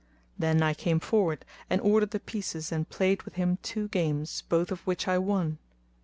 Then 0.39 0.63
I 0.63 0.73
came 0.73 0.99
forward 0.99 1.45
and 1.69 1.79
ordered 1.79 2.09
the 2.09 2.19
pieces 2.19 2.71
and 2.71 2.89
played 2.89 3.21
with 3.21 3.35
him 3.35 3.59
two 3.61 3.87
games, 3.89 4.41
both 4.49 4.71
of 4.71 4.81
which 4.87 5.07
I 5.07 5.19
won. 5.19 5.59